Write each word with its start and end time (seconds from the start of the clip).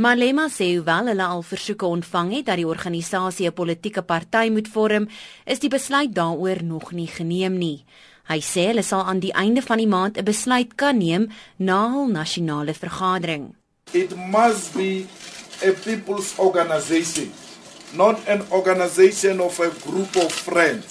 Malema 0.00 0.46
sê 0.48 0.66
hoewel 0.78 1.10
hulle 1.10 1.24
al 1.28 1.42
versoeke 1.44 1.84
ontvang 1.84 2.30
het 2.32 2.46
dat 2.48 2.56
die 2.56 2.66
organisasie 2.66 3.46
'n 3.48 3.52
politieke 3.52 4.02
party 4.02 4.48
moet 4.48 4.68
vorm, 4.68 5.08
is 5.44 5.58
die 5.58 5.68
besluit 5.68 6.14
daaroor 6.14 6.62
nog 6.64 6.92
nie 6.92 7.06
geneem 7.06 7.58
nie. 7.58 7.84
Hy 8.24 8.40
sê 8.40 8.62
hulle 8.70 8.82
sal 8.82 9.02
aan 9.04 9.20
die 9.20 9.32
einde 9.32 9.62
van 9.62 9.76
die 9.76 9.86
maand 9.86 10.16
'n 10.16 10.24
besluit 10.24 10.74
kan 10.74 10.98
neem 10.98 11.28
na 11.56 11.90
hul 11.92 12.06
nasionale 12.06 12.74
vergadering. 12.74 13.54
It 13.92 14.16
must 14.16 14.72
be 14.72 15.06
a 15.62 15.72
people's 15.72 16.32
organization, 16.38 17.32
not 17.92 18.16
an 18.28 18.42
organization 18.50 19.40
of 19.40 19.60
a 19.60 19.70
group 19.84 20.16
of 20.16 20.32
friends. 20.32 20.86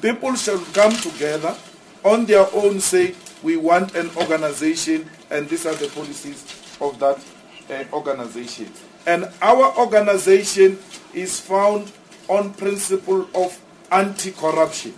People 0.00 0.36
shall 0.36 0.62
come 0.72 0.94
together 0.96 1.54
on 2.02 2.26
their 2.26 2.46
own 2.52 2.80
say 2.80 3.14
we 3.42 3.56
want 3.56 3.96
an 3.96 4.10
organization 4.14 5.10
and 5.30 5.48
these 5.48 5.66
are 5.68 5.76
the 5.76 5.88
policies 5.88 6.44
of 6.78 6.98
that 6.98 7.18
uh, 7.70 7.84
organization. 7.92 8.68
And 9.06 9.28
our 9.40 9.76
organization 9.78 10.78
is 11.12 11.40
found 11.40 11.92
on 12.26 12.54
principle 12.54 13.26
of 13.32 13.58
anti-corruption. 13.88 14.94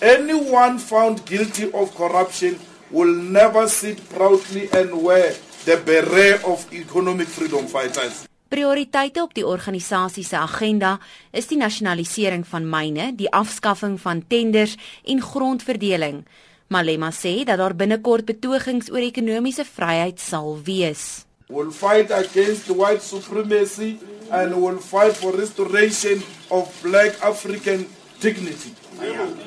Anyone 0.00 0.78
found 0.78 1.24
guilty 1.24 1.70
of 1.72 1.94
corruption 1.94 2.58
will 2.90 3.14
never 3.14 3.68
sit 3.68 4.08
proudly 4.08 4.68
and 4.72 5.02
wear 5.02 5.34
the 5.64 5.76
beret 5.84 6.44
of 6.44 6.66
economic 6.72 7.28
freedom 7.28 7.66
fighters. 7.66 8.26
Prioriteite 8.52 9.22
op 9.22 9.32
die 9.34 9.46
organisasie 9.46 10.24
se 10.24 10.36
agenda 10.36 10.98
is 11.32 11.46
die 11.48 11.56
nasionalisering 11.56 12.44
van 12.46 12.66
myne, 12.68 13.12
die 13.16 13.30
afskaffing 13.32 13.96
van 14.00 14.20
tenders 14.28 14.76
en 15.08 15.22
grondverdeling. 15.24 16.24
Malema 16.68 17.08
sê 17.12 17.44
dat 17.48 17.56
daar 17.62 17.76
binnekort 17.76 18.28
betogings 18.28 18.90
oor 18.92 19.00
ekonomiese 19.00 19.64
vryheid 19.64 20.20
sal 20.20 20.58
wees. 20.64 21.24
We'll 21.52 21.70
fight 21.70 22.10
against 22.10 22.70
white 22.70 23.02
supremacy 23.02 24.00
and 24.30 24.62
we'll 24.62 24.78
fight 24.78 25.14
for 25.14 25.32
restoration 25.36 26.22
of 26.50 26.74
black 26.82 27.22
African 27.22 27.86
dignity. 28.20 28.74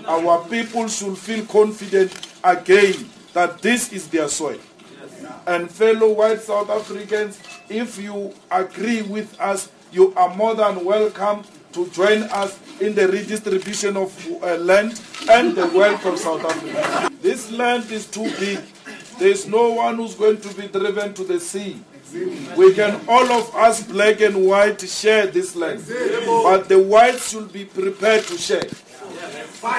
Our 0.06 0.48
people 0.48 0.88
should 0.88 1.18
feel 1.18 1.44
confident 1.48 2.14
again 2.44 3.10
that 3.34 3.60
this 3.60 3.92
is 3.92 4.08
their 4.10 4.28
soil. 4.28 4.60
And 5.48 5.68
fellow 5.72 6.12
white 6.12 6.42
South 6.42 6.70
Africans, 6.70 7.40
if 7.70 7.98
you 7.98 8.36
agree 8.52 9.02
with 9.02 9.42
us, 9.42 9.72
you 9.92 10.14
are 10.16 10.30
more 10.36 10.54
than 10.54 10.86
welcome 10.86 11.44
to 11.72 11.90
join 11.90 12.22
us 12.30 12.60
in 12.80 12.94
the 12.94 13.08
redistribution 13.08 13.98
of 13.98 14.14
uh, 14.44 14.58
land 14.58 15.02
and 15.32 15.56
the 15.56 15.66
wealth 15.70 16.06
of 16.06 16.20
South 16.20 16.46
Africa. 16.46 17.10
This 17.24 17.50
land 17.52 17.90
is 17.92 18.06
too 18.06 18.30
big. 18.40 18.60
There's 19.18 19.48
no 19.48 19.72
one 19.72 19.96
who's 19.96 20.14
going 20.14 20.40
to 20.42 20.54
be 20.54 20.68
driven 20.68 21.12
to 21.16 21.24
the 21.24 21.40
sea. 21.40 21.82
We 22.58 22.74
can 22.74 23.02
all 23.08 23.30
of 23.32 23.54
us 23.56 23.84
black 23.84 24.22
and 24.22 24.46
white 24.46 24.82
share 24.82 25.28
this 25.28 25.56
land. 25.56 25.84
But 26.26 26.70
the 26.70 26.80
whites 26.80 27.32
should 27.32 27.52
be 27.52 27.66
prepared 27.66 28.24
to 28.28 28.38
share. 28.38 28.68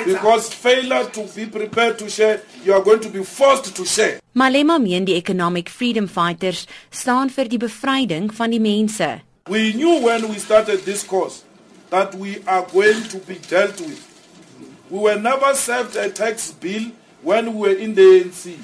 Because 0.05 0.53
failure 0.53 1.05
to 1.11 1.23
be 1.34 1.47
prepared 1.47 1.98
to 1.98 2.11
share, 2.11 2.42
you 2.64 2.75
are 2.75 2.83
going 2.83 3.01
to 3.01 3.09
be 3.09 3.23
forced 3.25 3.75
to 3.77 3.84
share. 3.84 4.20
Malema 4.34 4.79
meen 4.83 5.05
die 5.05 5.14
Economic 5.17 5.69
Freedom 5.70 6.07
Fighters 6.09 6.67
staan 6.91 7.31
vir 7.31 7.48
die 7.48 7.59
bevryding 7.59 8.29
van 8.34 8.51
die 8.51 8.61
mense. 8.61 9.23
We 9.48 9.73
knew 9.73 10.03
when 10.03 10.29
we 10.29 10.39
started 10.39 10.84
this 10.84 11.05
course 11.05 11.45
that 11.91 12.14
we 12.14 12.42
are 12.47 12.67
going 12.73 13.03
to 13.14 13.19
be 13.19 13.39
dealt 13.48 13.81
with. 13.81 14.03
We 14.91 14.98
were 14.98 15.19
never 15.20 15.55
served 15.55 15.97
a 15.97 16.11
tax 16.11 16.51
bill 16.53 16.91
when 17.27 17.55
we 17.55 17.60
were 17.60 17.77
in 17.77 17.92
the 17.92 18.00
ANC. 18.22 18.56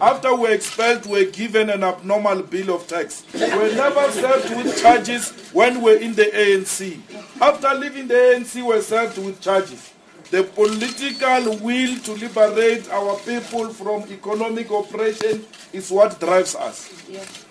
After 0.00 0.34
we 0.34 0.40
were 0.40 0.50
expelled, 0.52 1.04
we 1.04 1.26
were 1.26 1.30
given 1.30 1.68
an 1.68 1.84
abnormal 1.84 2.42
bill 2.42 2.74
of 2.74 2.86
tax. 2.86 3.22
We 3.34 3.40
were 3.40 3.70
never 3.74 4.10
served 4.12 4.56
with 4.56 4.80
charges 4.80 5.30
when 5.52 5.82
we 5.82 5.92
were 5.92 5.98
in 6.00 6.14
the 6.14 6.22
ANC. 6.24 6.98
After 7.38 7.68
leaving 7.74 8.08
the 8.08 8.14
ANC, 8.14 8.54
we 8.54 8.62
were 8.62 8.80
served 8.80 9.18
with 9.18 9.42
charges. 9.42 9.92
The 10.30 10.42
political 10.44 11.58
will 11.58 11.98
to 11.98 12.12
liberate 12.12 12.88
our 12.90 13.14
people 13.18 13.68
from 13.74 14.10
economic 14.10 14.70
oppression 14.70 15.44
is 15.74 15.90
what 15.90 16.18
drives 16.18 16.54
us. 16.54 16.90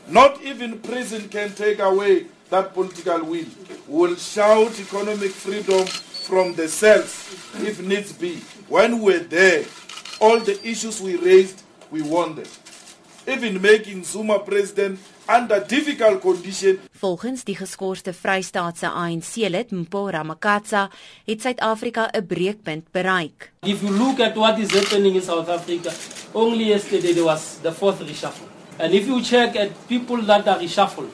Not 0.07 0.41
even 0.41 0.79
prison 0.79 1.29
can 1.29 1.51
take 1.53 1.77
away 1.77 2.25
that 2.49 2.73
political 2.73 3.19
will. 3.19 3.45
We 3.87 4.07
will 4.07 4.15
shout 4.15 4.79
economic 4.79 5.31
freedom 5.33 5.85
from 5.85 6.55
the 6.55 6.67
cells 6.67 7.29
if 7.61 7.79
needs 7.79 8.11
be. 8.11 8.37
When 8.67 9.01
we're 9.01 9.19
there, 9.19 9.63
all 10.19 10.39
the 10.39 10.57
issues 10.63 11.01
we 11.01 11.16
raised, 11.16 11.61
we 11.91 12.01
won 12.01 12.35
them. 12.35 12.45
Even 13.28 13.61
making 13.61 14.03
Zuma 14.03 14.39
president 14.39 15.00
under 15.28 15.59
difficult 15.59 16.22
conditions. 16.22 16.79
Volgens 16.91 17.44
die 17.44 17.55
geskorste 17.55 18.13
Vrystaatse 18.13 18.88
ANC-lid 18.88 19.72
Mpho 19.72 20.09
Ramakatsa 20.09 20.89
het 21.25 21.41
Suid-Afrika 21.41 22.09
'n 22.13 22.25
breekpunt 22.25 22.91
bereik. 22.91 23.51
If 23.61 23.81
you 23.81 23.91
look 23.91 24.19
at 24.19 24.35
what 24.35 24.57
is 24.57 24.72
happening 24.72 25.16
in 25.16 25.22
South 25.22 25.50
Africa, 25.50 25.91
only 26.33 26.67
yesterday 26.67 27.13
there 27.13 27.25
was 27.25 27.57
the 27.61 27.72
fourth 27.72 28.00
reshuffle. 28.00 28.47
And 28.79 28.94
if 28.94 29.07
you 29.07 29.22
check 29.22 29.56
at 29.56 29.69
people 29.88 30.22
that 30.25 30.47
are 30.47 30.59
reshuffled, 30.59 31.11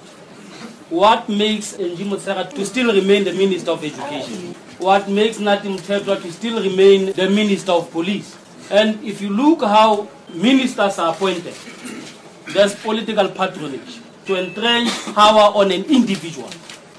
what 0.90 1.28
makes 1.28 1.74
Angie 1.80 2.06
Motshekga 2.06 2.54
to 2.54 2.66
still 2.66 2.94
remain 2.94 3.24
the 3.24 3.34
Minister 3.34 3.72
of 3.72 3.84
Education? 3.84 4.56
What 4.80 5.08
makes 5.08 5.40
Nathi 5.40 5.70
Mthethwa 5.70 6.22
to 6.22 6.32
still 6.32 6.62
remain 6.62 7.14
the 7.14 7.30
Minister 7.30 7.72
of 7.72 7.90
Police? 7.90 8.43
And 8.74 8.98
if 9.06 9.22
you 9.22 9.30
look 9.30 9.62
how 9.62 10.08
ministers 10.34 10.98
are 10.98 11.14
appointed, 11.14 11.54
there's 12.54 12.74
political 12.82 13.30
patronage 13.30 14.02
to 14.26 14.36
entrench 14.36 14.90
power 15.14 15.54
on 15.54 15.70
an 15.72 15.86
individual. 15.86 16.50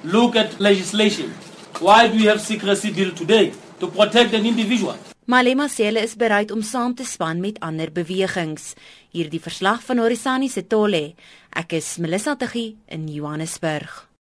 Look 0.04 0.36
at 0.36 0.60
legislation. 0.60 1.34
Why 1.80 2.06
do 2.06 2.14
we 2.14 2.30
have 2.30 2.40
secrecy 2.40 2.92
bill 2.92 3.10
today? 3.10 3.52
To 3.80 3.88
protect 3.88 4.38
an 4.38 4.46
individual. 4.46 4.94
Malema 5.26 5.66
sê 5.72 5.88
hulle 5.88 6.04
is 6.06 6.14
bereid 6.20 6.54
om 6.54 6.62
saam 6.62 6.94
te 6.94 7.02
span 7.02 7.42
met 7.42 7.58
ander 7.58 7.90
bewegings. 7.90 8.74
Hierdie 9.10 9.42
verslag 9.42 9.82
van 9.82 9.98
Horisani 9.98 10.52
se 10.52 10.62
Tolle. 10.62 11.16
Ek 11.50 11.74
is 11.80 11.96
Melissa 11.98 12.36
Tuggie 12.38 12.76
in 12.86 13.08
Johannesburg. 13.10 14.13